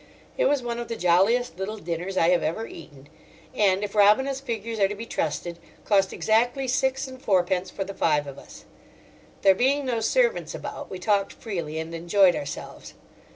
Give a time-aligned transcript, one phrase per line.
[0.35, 3.07] It was one of the jolliest little dinners I have ever eaten;
[3.53, 7.93] and, if Robina's figures are to be trusted, cost exactly six and fourpence for the
[7.93, 8.65] five of us.
[9.43, 12.95] There being no servants about, we talked freely and enjoyed ourselves.